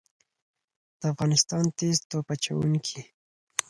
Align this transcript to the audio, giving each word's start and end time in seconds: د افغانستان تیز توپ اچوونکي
د 0.99 1.01
افغانستان 1.13 1.63
تیز 1.77 1.97
توپ 2.09 2.27
اچوونکي 2.33 2.99